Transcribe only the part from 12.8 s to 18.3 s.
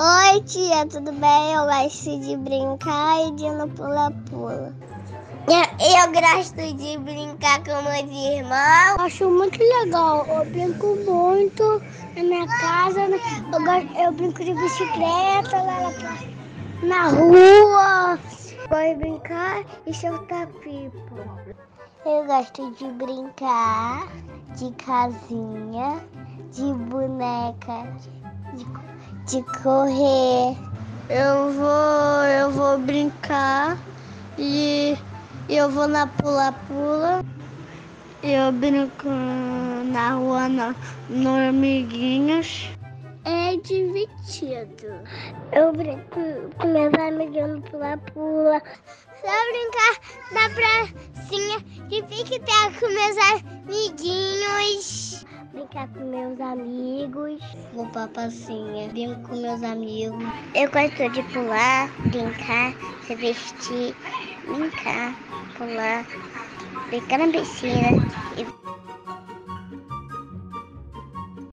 Eu, gosto, eu brinco de bicicleta lá na rua.